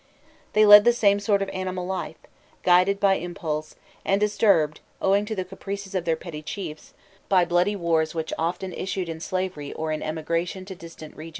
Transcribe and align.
They 0.53 0.65
led 0.65 0.83
the 0.83 0.93
same 0.93 1.19
sort 1.19 1.43
of 1.43 1.49
animal 1.49 1.85
life, 1.85 2.17
guided 2.63 2.99
by 2.99 3.17
impulse, 3.17 3.75
and 4.03 4.19
disturbed, 4.19 4.79
owing 4.99 5.25
to 5.27 5.35
the 5.35 5.45
caprices 5.45 5.93
of 5.93 6.05
their 6.05 6.15
petty 6.15 6.41
chiefs, 6.41 6.95
by 7.29 7.45
bloody 7.45 7.75
wars 7.75 8.15
which 8.15 8.33
often 8.35 8.73
issued 8.73 9.09
in 9.09 9.19
slavery 9.19 9.71
or 9.73 9.91
in 9.91 10.01
emigration 10.01 10.65
to 10.65 10.73
distant 10.73 11.15
regions. 11.15 11.29